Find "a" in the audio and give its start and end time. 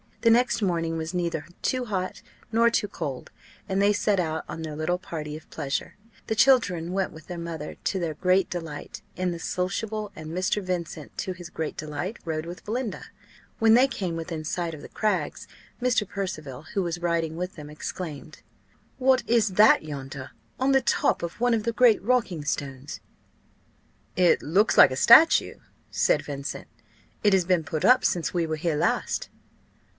24.91-24.95